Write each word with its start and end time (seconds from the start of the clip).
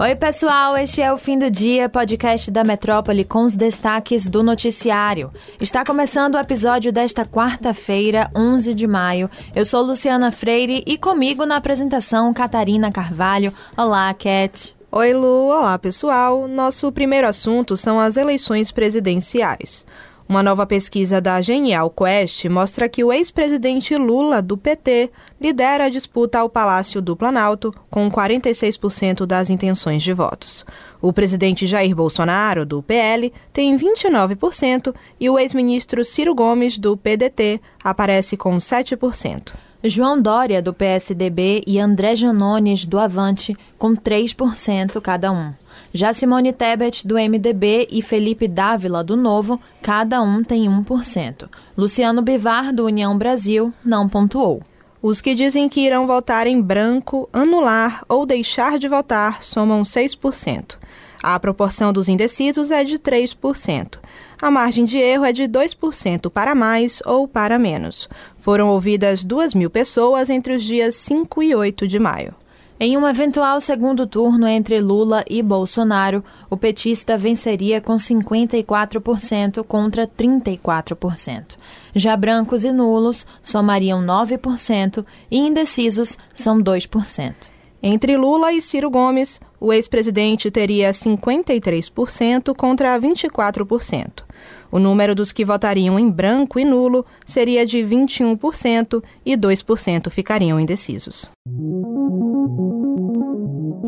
Oi, 0.00 0.14
pessoal, 0.14 0.76
este 0.76 1.02
é 1.02 1.12
o 1.12 1.18
Fim 1.18 1.36
do 1.36 1.50
Dia, 1.50 1.88
podcast 1.88 2.52
da 2.52 2.62
Metrópole 2.62 3.24
com 3.24 3.42
os 3.42 3.56
destaques 3.56 4.28
do 4.28 4.44
noticiário. 4.44 5.32
Está 5.60 5.84
começando 5.84 6.36
o 6.36 6.38
episódio 6.38 6.92
desta 6.92 7.24
quarta-feira, 7.24 8.30
11 8.32 8.74
de 8.74 8.86
maio. 8.86 9.28
Eu 9.56 9.64
sou 9.64 9.82
Luciana 9.82 10.30
Freire 10.30 10.84
e 10.86 10.96
comigo 10.96 11.44
na 11.44 11.56
apresentação 11.56 12.32
Catarina 12.32 12.92
Carvalho. 12.92 13.52
Olá, 13.76 14.14
Cat. 14.14 14.72
Oi, 14.92 15.12
Lu. 15.12 15.48
Olá, 15.48 15.76
pessoal. 15.76 16.46
Nosso 16.46 16.92
primeiro 16.92 17.26
assunto 17.26 17.76
são 17.76 17.98
as 17.98 18.16
eleições 18.16 18.70
presidenciais. 18.70 19.84
Uma 20.28 20.42
nova 20.42 20.66
pesquisa 20.66 21.22
da 21.22 21.40
Genial 21.40 21.88
Quest 21.88 22.44
mostra 22.50 22.86
que 22.86 23.02
o 23.02 23.10
ex-presidente 23.10 23.96
Lula, 23.96 24.42
do 24.42 24.58
PT, 24.58 25.10
lidera 25.40 25.84
a 25.84 25.88
disputa 25.88 26.38
ao 26.38 26.50
Palácio 26.50 27.00
do 27.00 27.16
Planalto, 27.16 27.74
com 27.90 28.10
46% 28.10 29.24
das 29.24 29.48
intenções 29.48 30.02
de 30.02 30.12
votos. 30.12 30.66
O 31.00 31.14
presidente 31.14 31.66
Jair 31.66 31.96
Bolsonaro, 31.96 32.66
do 32.66 32.82
PL, 32.82 33.32
tem 33.54 33.74
29% 33.74 34.94
e 35.18 35.30
o 35.30 35.38
ex-ministro 35.38 36.04
Ciro 36.04 36.34
Gomes, 36.34 36.78
do 36.78 36.94
PDT, 36.94 37.58
aparece 37.82 38.36
com 38.36 38.58
7%. 38.58 39.54
João 39.82 40.20
Dória, 40.20 40.60
do 40.60 40.74
PSDB, 40.74 41.62
e 41.66 41.78
André 41.78 42.14
Janones, 42.14 42.84
do 42.84 42.98
Avante, 42.98 43.56
com 43.78 43.94
3% 43.94 45.00
cada 45.00 45.32
um. 45.32 45.54
Já 45.92 46.12
Simone 46.12 46.52
Tebet, 46.52 47.06
do 47.06 47.14
MDB, 47.14 47.88
e 47.90 48.02
Felipe 48.02 48.46
Dávila, 48.46 49.02
do 49.02 49.16
Novo, 49.16 49.60
cada 49.82 50.20
um 50.22 50.42
tem 50.42 50.68
1%. 50.68 51.48
Luciano 51.76 52.22
Bivar, 52.22 52.74
do 52.74 52.84
União 52.84 53.16
Brasil, 53.16 53.72
não 53.84 54.08
pontuou. 54.08 54.62
Os 55.00 55.20
que 55.20 55.34
dizem 55.34 55.68
que 55.68 55.80
irão 55.80 56.06
votar 56.06 56.46
em 56.46 56.60
branco, 56.60 57.28
anular 57.32 58.04
ou 58.08 58.26
deixar 58.26 58.78
de 58.78 58.88
votar 58.88 59.42
somam 59.42 59.82
6%. 59.82 60.76
A 61.22 61.38
proporção 61.38 61.92
dos 61.92 62.08
indecisos 62.08 62.70
é 62.70 62.84
de 62.84 62.98
3%. 62.98 63.98
A 64.40 64.50
margem 64.50 64.84
de 64.84 64.98
erro 64.98 65.24
é 65.24 65.32
de 65.32 65.44
2% 65.44 66.30
para 66.30 66.54
mais 66.54 67.02
ou 67.04 67.26
para 67.26 67.58
menos. 67.58 68.08
Foram 68.38 68.68
ouvidas 68.68 69.24
2 69.24 69.54
mil 69.54 69.68
pessoas 69.68 70.30
entre 70.30 70.54
os 70.54 70.62
dias 70.62 70.94
5 70.94 71.42
e 71.42 71.54
8 71.54 71.88
de 71.88 71.98
maio. 71.98 72.34
Em 72.80 72.96
um 72.96 73.08
eventual 73.08 73.60
segundo 73.60 74.06
turno 74.06 74.46
entre 74.46 74.80
Lula 74.80 75.24
e 75.28 75.42
Bolsonaro, 75.42 76.22
o 76.48 76.56
petista 76.56 77.18
venceria 77.18 77.80
com 77.80 77.96
54% 77.96 79.64
contra 79.64 80.06
34%. 80.06 81.56
Já 81.92 82.16
brancos 82.16 82.62
e 82.62 82.70
nulos 82.70 83.26
somariam 83.42 84.00
9% 84.00 85.04
e 85.28 85.38
indecisos 85.38 86.16
são 86.32 86.62
2%. 86.62 87.34
Entre 87.82 88.16
Lula 88.16 88.52
e 88.52 88.60
Ciro 88.60 88.90
Gomes, 88.90 89.40
o 89.60 89.72
ex-presidente 89.72 90.50
teria 90.50 90.90
53% 90.90 92.54
contra 92.54 92.98
24%. 92.98 94.24
O 94.70 94.78
número 94.78 95.14
dos 95.14 95.32
que 95.32 95.44
votariam 95.44 95.98
em 95.98 96.10
branco 96.10 96.58
e 96.58 96.64
nulo 96.64 97.04
seria 97.24 97.64
de 97.64 97.78
21% 97.78 99.02
e 99.24 99.36
2% 99.36 100.10
ficariam 100.10 100.60
indecisos. 100.60 101.30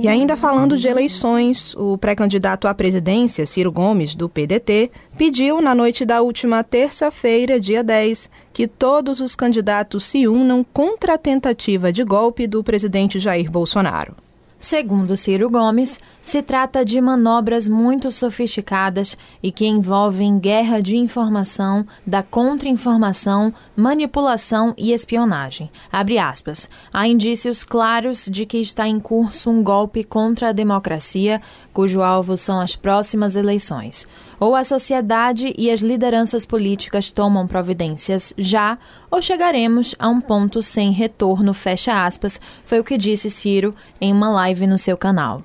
E 0.02 0.08
ainda 0.08 0.34
falando 0.34 0.78
de 0.78 0.88
eleições, 0.88 1.74
o 1.74 1.98
pré-candidato 1.98 2.66
à 2.66 2.72
presidência, 2.72 3.44
Ciro 3.44 3.70
Gomes, 3.70 4.14
do 4.14 4.30
PDT, 4.30 4.90
pediu 5.18 5.60
na 5.60 5.74
noite 5.74 6.06
da 6.06 6.22
última 6.22 6.64
terça-feira, 6.64 7.60
dia 7.60 7.84
10, 7.84 8.30
que 8.50 8.66
todos 8.66 9.20
os 9.20 9.36
candidatos 9.36 10.06
se 10.06 10.26
unam 10.26 10.64
contra 10.72 11.14
a 11.14 11.18
tentativa 11.18 11.92
de 11.92 12.02
golpe 12.02 12.46
do 12.46 12.64
presidente 12.64 13.18
Jair 13.18 13.50
Bolsonaro. 13.50 14.16
Segundo 14.60 15.16
Ciro 15.16 15.48
Gomes, 15.48 15.98
se 16.22 16.42
trata 16.42 16.84
de 16.84 17.00
manobras 17.00 17.66
muito 17.66 18.10
sofisticadas 18.10 19.16
e 19.42 19.50
que 19.50 19.66
envolvem 19.66 20.38
guerra 20.38 20.80
de 20.80 20.96
informação, 20.96 21.86
da 22.06 22.22
contra-informação, 22.22 23.52
manipulação 23.74 24.74
e 24.76 24.92
espionagem. 24.92 25.70
Abre 25.90 26.18
aspas. 26.18 26.68
Há 26.92 27.08
indícios 27.08 27.64
claros 27.64 28.26
de 28.26 28.44
que 28.44 28.58
está 28.58 28.86
em 28.86 29.00
curso 29.00 29.50
um 29.50 29.62
golpe 29.62 30.04
contra 30.04 30.50
a 30.50 30.52
democracia, 30.52 31.40
cujo 31.72 32.02
alvo 32.02 32.36
são 32.36 32.60
as 32.60 32.76
próximas 32.76 33.36
eleições. 33.36 34.06
Ou 34.38 34.54
a 34.54 34.64
sociedade 34.64 35.54
e 35.56 35.70
as 35.70 35.80
lideranças 35.80 36.46
políticas 36.46 37.10
tomam 37.10 37.46
providências 37.46 38.32
já, 38.36 38.78
ou 39.10 39.20
chegaremos 39.20 39.94
a 39.98 40.08
um 40.08 40.20
ponto 40.20 40.62
sem 40.62 40.92
retorno, 40.92 41.52
fecha 41.52 42.04
aspas, 42.04 42.40
foi 42.64 42.78
o 42.80 42.84
que 42.84 42.96
disse 42.96 43.28
Ciro 43.28 43.74
em 44.00 44.12
uma 44.12 44.30
live 44.30 44.66
no 44.66 44.78
seu 44.78 44.96
canal. 44.96 45.42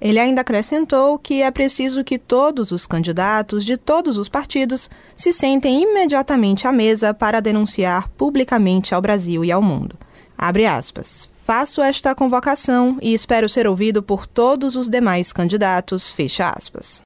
Ele 0.00 0.18
ainda 0.18 0.42
acrescentou 0.42 1.18
que 1.18 1.42
é 1.42 1.50
preciso 1.50 2.04
que 2.04 2.18
todos 2.18 2.70
os 2.70 2.86
candidatos 2.86 3.64
de 3.64 3.76
todos 3.76 4.18
os 4.18 4.28
partidos 4.28 4.90
se 5.16 5.32
sentem 5.32 5.82
imediatamente 5.82 6.66
à 6.66 6.72
mesa 6.72 7.14
para 7.14 7.40
denunciar 7.40 8.08
publicamente 8.10 8.94
ao 8.94 9.00
Brasil 9.00 9.44
e 9.44 9.50
ao 9.50 9.62
mundo. 9.62 9.96
Abre 10.36 10.66
aspas. 10.66 11.28
Faço 11.44 11.80
esta 11.80 12.14
convocação 12.14 12.98
e 13.00 13.14
espero 13.14 13.48
ser 13.48 13.66
ouvido 13.66 14.02
por 14.02 14.26
todos 14.26 14.74
os 14.76 14.90
demais 14.90 15.32
candidatos. 15.32 16.10
Fecha 16.10 16.50
aspas. 16.50 17.02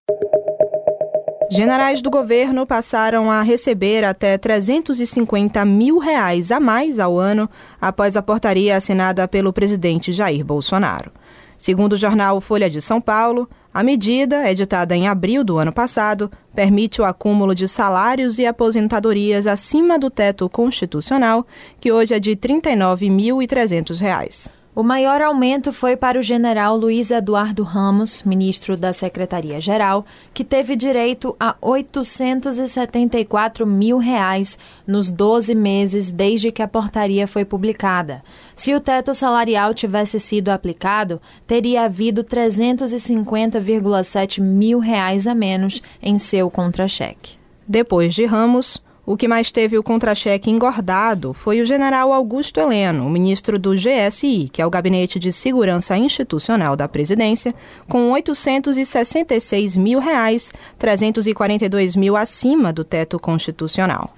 Generais 1.53 2.01
do 2.01 2.11
governo 2.11 2.65
passaram 2.65 3.31
a 3.31 3.43
receber 3.43 4.05
até 4.05 4.39
350 4.39 5.65
mil 5.65 5.99
reais 5.99 6.51
a 6.53 6.61
mais 6.61 6.99
ao 6.99 7.19
ano 7.19 7.51
após 7.81 8.17
a 8.17 8.23
portaria 8.23 8.77
assinada 8.77 9.27
pelo 9.27 9.53
presidente 9.53 10.13
Jair 10.13 10.45
Bolsonaro. 10.45 11.11
Segundo 11.61 11.93
o 11.93 11.97
jornal 11.99 12.41
Folha 12.41 12.71
de 12.71 12.81
São 12.81 13.03
Paulo, 13.03 13.47
a 13.73 13.83
medida, 13.83 14.51
editada 14.51 14.97
em 14.97 15.07
abril 15.07 15.45
do 15.45 15.59
ano 15.59 15.71
passado, 15.71 16.33
permite 16.55 17.03
o 17.03 17.05
acúmulo 17.05 17.55
de 17.55 17.69
salários 17.69 18.39
e 18.39 18.47
aposentadorias 18.47 19.47
acima 19.47 19.99
do 19.99 20.09
teto 20.09 20.49
constitucional, 20.49 21.47
que 21.79 21.93
hoje 21.93 22.15
é 22.15 22.19
de 22.19 22.31
R$ 22.31 22.37
39.300. 22.37 24.60
O 24.73 24.85
maior 24.85 25.21
aumento 25.21 25.73
foi 25.73 25.97
para 25.97 26.17
o 26.17 26.23
general 26.23 26.77
Luiz 26.77 27.11
Eduardo 27.11 27.65
Ramos, 27.65 28.23
ministro 28.23 28.77
da 28.77 28.93
Secretaria-Geral, 28.93 30.07
que 30.33 30.45
teve 30.45 30.77
direito 30.77 31.35
a 31.41 31.57
874 31.61 33.67
mil 33.67 33.99
reais 33.99 34.57
nos 34.87 35.11
12 35.11 35.57
meses 35.57 36.13
desde 36.13 36.53
que 36.53 36.63
a 36.63 36.69
portaria 36.69 37.27
foi 37.27 37.45
publicada. 37.45 38.23
Se 38.55 38.73
o 38.73 38.79
teto 38.79 39.13
salarial 39.13 39.75
tivesse 39.75 40.21
sido 40.21 40.51
aplicado, 40.51 41.21
teria 41.49 41.83
havido 41.83 42.23
350,7 42.23 44.41
mil 44.41 44.79
reais 44.79 45.27
a 45.27 45.35
menos 45.35 45.83
em 46.01 46.17
seu 46.17 46.49
contra-cheque. 46.49 47.35
Depois 47.67 48.15
de 48.15 48.25
Ramos, 48.25 48.81
o 49.11 49.17
que 49.17 49.27
mais 49.27 49.51
teve 49.51 49.77
o 49.77 49.83
contra-cheque 49.83 50.53
engordado 50.53 51.33
foi 51.33 51.61
o 51.61 51.67
general 51.67 52.13
Augusto 52.13 52.61
Heleno, 52.61 53.11
ministro 53.11 53.59
do 53.59 53.75
GSI, 53.75 54.49
que 54.53 54.63
é 54.63 54.67
o 54.67 54.71
Gabinete 54.71 55.19
de 55.19 55.33
Segurança 55.33 55.97
Institucional 55.97 56.77
da 56.77 56.87
Presidência, 56.87 57.53
com 57.89 58.13
866 58.13 59.77
mil 59.77 59.99
reais, 59.99 60.53
342 60.79 61.97
mil 61.97 62.17
acima 62.17 62.73
do 62.73 62.85
teto 62.85 63.19
constitucional. 63.19 64.15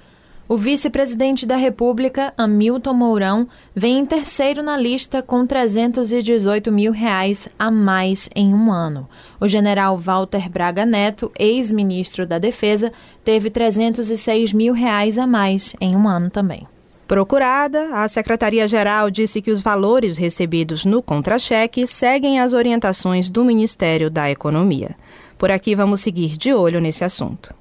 O 0.49 0.57
vice-presidente 0.57 1.47
da 1.47 1.57
República, 1.57 2.35
Hamilton 2.37 2.93
Mourão, 2.93 3.49
vem 3.75 4.01
em 4.01 4.05
terceiro 4.05 4.63
na 4.63 4.77
lista 4.77 5.23
com 5.23 5.47
318 5.47 6.71
mil 6.71 6.93
reais 6.93 7.49
a 7.59 7.71
mais 7.71 8.29
em 8.35 8.53
um 8.53 8.71
ano. 8.71 9.09
O 9.41 9.47
general 9.47 9.97
Walter 9.97 10.51
Braga 10.51 10.85
Neto, 10.85 11.31
ex-ministro 11.39 12.27
da 12.27 12.39
Defesa, 12.39 12.93
teve 13.25 13.51
306 13.51 14.53
mil 14.53 14.75
reais 14.75 15.17
a 15.17 15.27
mais 15.27 15.75
em 15.81 15.97
um 15.97 16.09
ano 16.09 16.29
também. 16.29 16.67
Procurada, 17.07 17.91
a 17.95 18.09
Secretaria-Geral 18.09 19.11
disse 19.11 19.43
que 19.43 19.51
os 19.51 19.61
valores 19.61 20.17
recebidos 20.17 20.85
no 20.85 21.03
contra-cheque 21.03 21.87
seguem 21.87 22.41
as 22.41 22.53
orientações 22.53 23.29
do 23.29 23.45
Ministério 23.45 24.11
da 24.11 24.31
Economia. 24.31 24.97
Por 25.43 25.51
aqui 25.51 25.75
vamos 25.75 26.01
seguir 26.01 26.37
de 26.39 26.55
olho 26.55 26.81
nesse 26.81 27.03
assunto. 27.03 27.53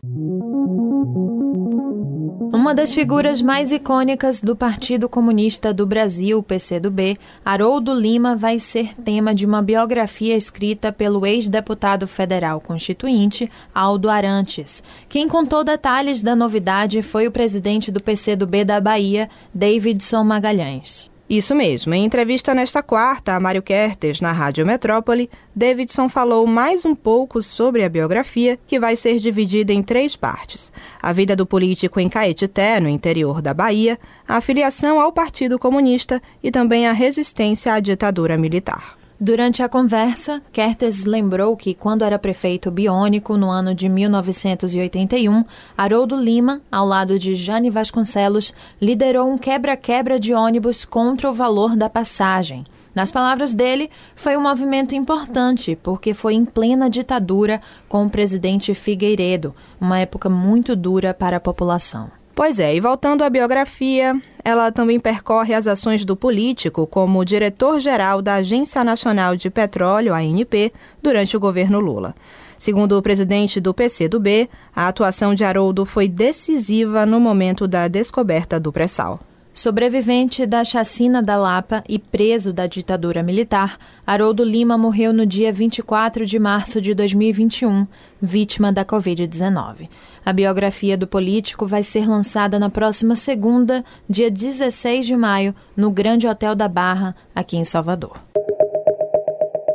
Uma 2.54 2.76
das 2.76 2.94
figuras 2.94 3.42
mais 3.42 3.72
icônicas 3.72 4.40
do 4.40 4.56
Partido 4.56 5.10
Comunista 5.10 5.74
do 5.74 5.88
Brasil, 5.88 6.44
PCdoB, 6.44 7.18
Haroldo 7.44 7.92
Lima, 7.92 8.36
vai 8.36 8.60
ser 8.60 8.94
tema 9.04 9.34
de 9.34 9.48
uma 9.48 9.64
biografia 9.64 10.38
escrita 10.38 10.92
pelo 10.92 11.26
ex-deputado 11.26 12.08
federal 12.08 12.62
constituinte 12.62 13.50
Aldo 13.74 14.12
Arantes. 14.12 14.84
Quem 15.10 15.28
contou 15.28 15.64
detalhes 15.64 16.22
da 16.22 16.36
novidade 16.36 17.02
foi 17.02 17.28
o 17.28 17.32
presidente 17.32 17.92
do 17.92 18.00
PCdoB 18.00 18.64
da 18.64 18.80
Bahia, 18.80 19.28
Davidson 19.56 20.24
Magalhães. 20.24 21.11
Isso 21.32 21.56
mesmo. 21.56 21.94
Em 21.94 22.04
entrevista 22.04 22.54
nesta 22.54 22.84
quarta 22.84 23.34
a 23.34 23.40
Mário 23.40 23.62
Kertes, 23.62 24.20
na 24.20 24.34
Rádio 24.34 24.66
Metrópole, 24.66 25.30
Davidson 25.56 26.10
falou 26.10 26.46
mais 26.46 26.84
um 26.84 26.94
pouco 26.94 27.42
sobre 27.42 27.86
a 27.86 27.90
biografia, 27.90 28.60
que 28.68 28.78
vai 28.78 28.98
ser 28.98 29.18
dividida 29.18 29.72
em 29.72 29.82
três 29.82 30.14
partes: 30.14 30.74
a 31.02 31.14
vida 31.14 31.34
do 31.34 31.46
político 31.46 32.02
em 32.02 32.10
Caetité, 32.10 32.82
no 32.82 32.90
interior 32.90 33.42
da 33.42 33.54
Bahia, 33.54 33.98
a 34.28 34.42
filiação 34.42 35.00
ao 35.00 35.14
Partido 35.14 35.58
Comunista 35.58 36.22
e 36.44 36.52
também 36.52 36.86
a 36.86 36.92
resistência 36.92 37.76
à 37.76 37.80
ditadura 37.80 38.38
militar. 38.38 39.01
Durante 39.24 39.62
a 39.62 39.70
conversa, 39.70 40.42
Kertes 40.52 41.06
lembrou 41.06 41.56
que, 41.56 41.76
quando 41.76 42.04
era 42.04 42.18
prefeito 42.18 42.72
biônico 42.72 43.38
no 43.38 43.52
ano 43.52 43.76
de 43.76 43.88
1981, 43.88 45.46
Haroldo 45.78 46.16
Lima, 46.16 46.60
ao 46.72 46.88
lado 46.88 47.20
de 47.20 47.36
Jane 47.36 47.70
Vasconcelos, 47.70 48.52
liderou 48.82 49.32
um 49.32 49.38
quebra-quebra 49.38 50.20
de 50.20 50.34
ônibus 50.34 50.84
contra 50.84 51.30
o 51.30 51.36
valor 51.36 51.76
da 51.76 51.88
passagem. 51.88 52.66
Nas 52.96 53.12
palavras 53.12 53.54
dele, 53.54 53.92
foi 54.16 54.36
um 54.36 54.42
movimento 54.42 54.96
importante, 54.96 55.78
porque 55.84 56.16
foi 56.16 56.34
em 56.34 56.44
plena 56.44 56.90
ditadura 56.90 57.62
com 57.88 58.04
o 58.04 58.10
presidente 58.10 58.74
Figueiredo, 58.74 59.54
uma 59.80 60.00
época 60.00 60.30
muito 60.30 60.76
dura 60.76 61.14
para 61.14 61.38
a 61.38 61.40
população. 61.40 62.10
Pois 62.42 62.60
é, 62.60 62.76
e 62.76 62.80
voltando 62.80 63.24
à 63.24 63.30
biografia, 63.30 64.20
ela 64.44 64.72
também 64.72 65.00
percorre 65.00 65.54
as 65.54 65.68
ações 65.68 66.04
do 66.04 66.16
político 66.16 66.88
como 66.88 67.24
diretor-geral 67.24 68.20
da 68.20 68.34
Agência 68.34 68.84
Nacional 68.84 69.36
de 69.36 69.48
Petróleo, 69.52 70.12
ANP, 70.12 70.74
durante 71.04 71.38
o 71.38 71.40
governo 71.40 71.80
Lula. 71.80 72.16
Segundo 72.58 72.98
o 72.98 73.02
presidente 73.04 73.62
do 73.62 73.76
PCdoB, 73.76 74.50
a 74.76 74.88
atuação 74.88 75.36
de 75.36 75.44
Haroldo 75.44 75.86
foi 75.86 76.08
decisiva 76.08 77.06
no 77.06 77.20
momento 77.20 77.68
da 77.68 77.88
descoberta 77.88 78.60
do 78.60 78.72
pré-sal. 78.72 79.20
Sobrevivente 79.54 80.46
da 80.46 80.64
chacina 80.64 81.22
da 81.22 81.36
Lapa 81.36 81.84
e 81.88 82.00
preso 82.00 82.54
da 82.54 82.68
ditadura 82.68 83.22
militar, 83.22 83.78
Haroldo 84.08 84.46
Lima 84.46 84.78
morreu 84.78 85.12
no 85.12 85.26
dia 85.26 85.52
24 85.52 86.26
de 86.26 86.40
março 86.40 86.82
de 86.82 86.94
2021, 86.94 87.86
vítima 88.22 88.72
da 88.72 88.86
Covid-19. 88.86 89.90
A 90.26 90.32
biografia 90.32 90.98
do 90.98 91.06
político 91.06 91.68
vai 91.68 91.84
ser 91.84 92.08
lançada 92.08 92.58
na 92.58 92.70
próxima 92.70 93.14
segunda, 93.14 93.84
dia 94.10 94.32
16 94.32 95.06
de 95.06 95.18
maio, 95.18 95.54
no 95.76 95.92
Grande 95.92 96.28
Hotel 96.28 96.56
da 96.56 96.70
Barra, 96.70 97.14
aqui 97.36 97.58
em 97.58 97.66
Salvador. 97.66 98.24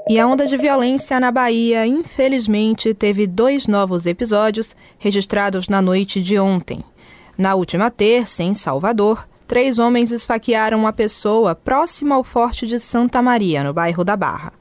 E 0.08 0.18
a 0.18 0.26
onda 0.26 0.46
de 0.46 0.56
violência 0.56 1.20
na 1.20 1.30
Bahia, 1.30 1.86
infelizmente, 1.86 2.94
teve 2.94 3.26
dois 3.26 3.66
novos 3.66 4.06
episódios 4.06 4.74
registrados 4.98 5.68
na 5.68 5.82
noite 5.82 6.22
de 6.22 6.38
ontem. 6.38 6.82
Na 7.36 7.54
última 7.54 7.90
terça, 7.90 8.42
em 8.42 8.54
Salvador, 8.54 9.26
três 9.46 9.78
homens 9.78 10.10
esfaquearam 10.10 10.78
uma 10.78 10.92
pessoa 10.92 11.54
próxima 11.54 12.14
ao 12.14 12.24
Forte 12.24 12.66
de 12.66 12.78
Santa 12.78 13.22
Maria, 13.22 13.62
no 13.62 13.72
bairro 13.72 14.04
da 14.04 14.16
Barra. 14.16 14.52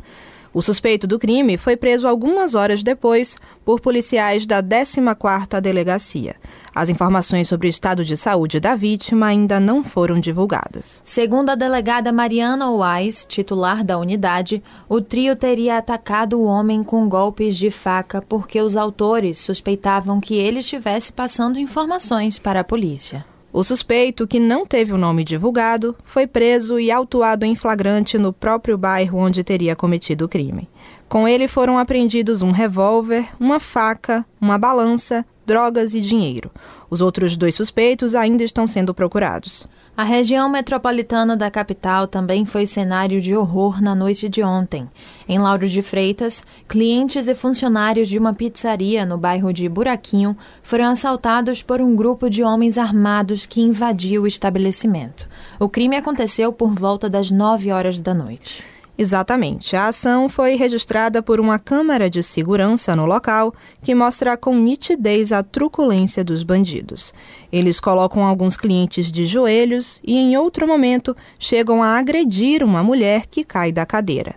O 0.56 0.62
suspeito 0.62 1.06
do 1.06 1.20
crime 1.20 1.58
foi 1.58 1.76
preso 1.76 2.08
algumas 2.08 2.56
horas 2.56 2.82
depois 2.82 3.38
por 3.66 3.82
policiais 3.82 4.46
da 4.46 4.64
14ª 4.64 5.60
Delegacia. 5.60 6.38
As 6.74 6.88
informações 6.88 7.50
sobre 7.50 7.68
o 7.68 7.70
estado 7.70 8.06
de 8.06 8.16
saúde 8.16 8.58
da 8.62 8.74
vítima 8.74 9.26
ainda 9.26 9.60
não 9.60 9.84
foram 9.84 10.18
divulgadas. 10.18 11.02
Segundo 11.04 11.50
a 11.50 11.56
delegada 11.56 12.10
Mariana 12.10 12.72
Wise, 12.72 13.28
titular 13.28 13.84
da 13.84 13.98
unidade, 13.98 14.64
o 14.88 15.02
trio 15.02 15.36
teria 15.36 15.78
atacado 15.78 16.40
o 16.40 16.46
homem 16.46 16.86
com 16.86 17.10
golpes 17.10 17.58
de 17.58 17.70
faca 17.70 18.22
porque 18.22 18.62
os 18.62 18.78
autores 18.78 19.38
suspeitavam 19.40 20.22
que 20.22 20.36
ele 20.36 20.60
estivesse 20.60 21.12
passando 21.12 21.60
informações 21.60 22.40
para 22.40 22.62
a 22.62 22.64
polícia. 22.64 23.26
O 23.57 23.63
suspeito, 23.63 24.28
que 24.28 24.38
não 24.38 24.66
teve 24.66 24.92
o 24.92 24.98
nome 24.98 25.24
divulgado, 25.24 25.96
foi 26.04 26.28
preso 26.28 26.78
e 26.78 26.92
autuado 26.92 27.46
em 27.46 27.56
flagrante 27.56 28.18
no 28.18 28.34
próprio 28.34 28.78
bairro 28.78 29.18
onde 29.18 29.46
teria 29.46 29.78
cometido 29.78 30.25
o 30.25 30.28
crime. 30.28 30.68
Com 31.07 31.25
ele 31.25 31.48
foram 31.48 31.80
apreendidos 31.80 32.42
um 32.42 32.52
revólver, 32.52 33.25
uma 33.40 33.57
faca, 33.57 34.25
uma 34.42 34.57
balança, 34.57 35.25
drogas 35.46 35.94
e 35.94 36.02
dinheiro. 36.02 36.52
Os 36.90 37.00
outros 37.00 37.38
dois 37.38 37.56
suspeitos 37.56 38.13
ainda 38.13 38.44
estão 38.44 38.68
sendo 38.68 38.94
procurados. 38.94 39.66
A 39.97 40.03
região 40.03 40.50
metropolitana 40.50 41.38
da 41.38 41.50
capital 41.50 42.06
também 42.06 42.44
foi 42.44 42.68
cenário 42.68 43.21
de 43.21 43.33
horror 43.33 43.81
na 43.81 43.95
noite 43.95 44.27
de 44.27 44.44
ontem. 44.44 44.89
Em 45.25 45.39
Lauro 45.39 45.69
de 45.69 45.81
Freitas, 45.81 46.44
clientes 46.68 47.30
e 47.30 47.33
funcionários 47.33 48.09
de 48.09 48.19
uma 48.19 48.33
pizzaria 48.33 49.06
no 49.06 49.18
bairro 49.18 49.53
de 49.53 49.69
Buraquinho 49.69 50.36
foram 50.62 50.88
assaltados 50.88 51.62
por 51.62 51.80
um 51.80 51.95
grupo 51.95 52.30
de 52.30 52.44
homens 52.44 52.77
armados 52.77 53.45
que 53.45 53.62
invadiu 53.62 54.24
o 54.24 54.27
estabelecimento. 54.27 55.30
O 55.57 55.69
crime 55.69 55.95
aconteceu 55.95 56.51
por 56.51 56.74
volta 56.74 57.09
das 57.09 57.31
9 57.31 57.71
horas 57.71 58.01
da 58.01 58.13
noite. 58.13 58.75
Exatamente. 58.97 59.75
A 59.75 59.88
ação 59.88 60.30
foi 60.30 60.56
registrada 60.56 61.21
por 61.21 61.39
uma 61.39 61.59
câmera 61.59 62.09
de 62.09 62.24
segurança 62.24 62.95
no 62.95 63.06
local 63.06 63.53
que 63.83 63.94
mostra 63.94 64.38
com 64.38 64.56
nitidez 64.56 65.33
a 65.33 65.44
truculência 65.44 66.24
dos 66.24 66.44
bandidos. 66.44 67.13
Eles 67.51 67.80
colocam 67.80 68.24
alguns 68.24 68.56
clientes 68.56 69.12
de 69.12 69.25
joelhos 69.25 70.00
e, 70.03 70.15
em 70.15 70.38
outro 70.38 70.65
momento, 70.65 71.15
chegam 71.38 71.83
a 71.83 71.97
agredir 71.97 72.63
uma 72.63 72.81
mulher 72.81 73.25
que 73.25 73.44
cai 73.44 73.71
da 73.71 73.86
cadeira. 73.86 74.36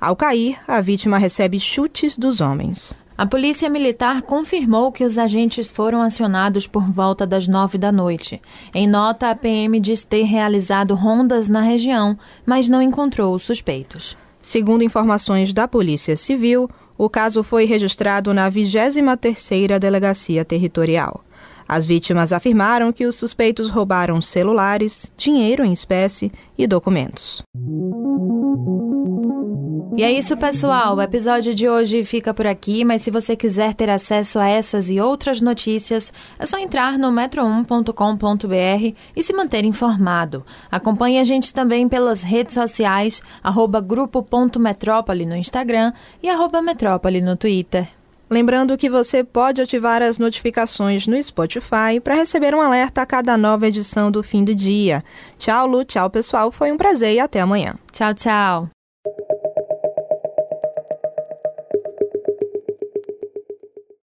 Ao 0.00 0.16
cair, 0.16 0.58
a 0.66 0.80
vítima 0.80 1.18
recebe 1.18 1.60
chutes 1.60 2.16
dos 2.16 2.40
homens. 2.40 2.92
A 3.20 3.26
Polícia 3.26 3.68
Militar 3.68 4.22
confirmou 4.22 4.90
que 4.90 5.04
os 5.04 5.18
agentes 5.18 5.70
foram 5.70 6.00
acionados 6.00 6.66
por 6.66 6.90
volta 6.90 7.26
das 7.26 7.46
nove 7.46 7.76
da 7.76 7.92
noite. 7.92 8.40
Em 8.72 8.88
nota, 8.88 9.28
a 9.28 9.34
PM 9.34 9.78
diz 9.78 10.02
ter 10.02 10.22
realizado 10.22 10.94
rondas 10.94 11.46
na 11.46 11.60
região, 11.60 12.18
mas 12.46 12.66
não 12.66 12.80
encontrou 12.80 13.34
os 13.34 13.42
suspeitos. 13.42 14.16
Segundo 14.40 14.82
informações 14.82 15.52
da 15.52 15.68
Polícia 15.68 16.16
Civil, 16.16 16.66
o 16.96 17.10
caso 17.10 17.42
foi 17.42 17.66
registrado 17.66 18.32
na 18.32 18.50
23ª 18.50 19.78
Delegacia 19.78 20.42
Territorial. 20.42 21.22
As 21.70 21.86
vítimas 21.86 22.32
afirmaram 22.32 22.92
que 22.92 23.06
os 23.06 23.14
suspeitos 23.14 23.70
roubaram 23.70 24.20
celulares, 24.20 25.12
dinheiro 25.16 25.64
em 25.64 25.70
espécie 25.70 26.32
e 26.58 26.66
documentos. 26.66 27.44
E 29.96 30.02
é 30.02 30.10
isso, 30.10 30.36
pessoal. 30.36 30.96
O 30.96 31.00
episódio 31.00 31.54
de 31.54 31.68
hoje 31.68 32.02
fica 32.02 32.34
por 32.34 32.44
aqui, 32.44 32.84
mas 32.84 33.02
se 33.02 33.10
você 33.12 33.36
quiser 33.36 33.72
ter 33.74 33.88
acesso 33.88 34.40
a 34.40 34.48
essas 34.48 34.90
e 34.90 35.00
outras 35.00 35.40
notícias, 35.40 36.12
é 36.40 36.44
só 36.44 36.58
entrar 36.58 36.98
no 36.98 37.12
metro1.com.br 37.12 38.96
e 39.14 39.22
se 39.22 39.32
manter 39.32 39.64
informado. 39.64 40.44
Acompanhe 40.72 41.20
a 41.20 41.24
gente 41.24 41.54
também 41.54 41.88
pelas 41.88 42.20
redes 42.20 42.54
sociais, 42.54 43.22
grupo.metrópole 43.86 45.24
no 45.24 45.36
Instagram 45.36 45.92
e 46.20 46.28
arroba 46.28 46.60
metrópole 46.60 47.20
no 47.20 47.36
Twitter. 47.36 47.99
Lembrando 48.30 48.78
que 48.78 48.88
você 48.88 49.24
pode 49.24 49.60
ativar 49.60 50.02
as 50.02 50.16
notificações 50.16 51.06
no 51.08 51.20
Spotify 51.20 51.98
para 52.02 52.14
receber 52.14 52.54
um 52.54 52.60
alerta 52.60 53.02
a 53.02 53.06
cada 53.06 53.36
nova 53.36 53.66
edição 53.66 54.08
do 54.08 54.22
fim 54.22 54.44
do 54.44 54.54
dia. 54.54 55.02
Tchau, 55.36 55.66
Lu, 55.66 55.84
tchau, 55.84 56.08
pessoal. 56.08 56.52
Foi 56.52 56.70
um 56.70 56.76
prazer 56.76 57.14
e 57.14 57.20
até 57.20 57.40
amanhã. 57.40 57.74
Tchau, 57.92 58.14
tchau. 58.14 58.79